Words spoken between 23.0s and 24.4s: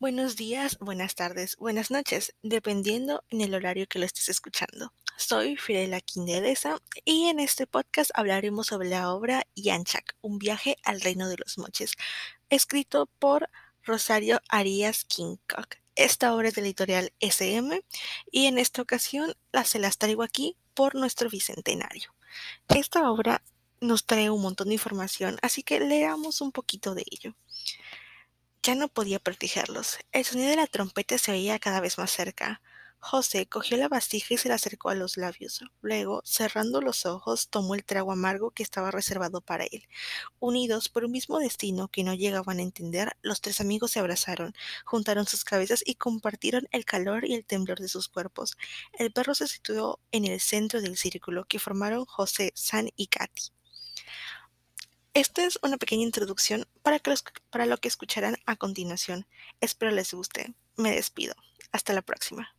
obra nos trae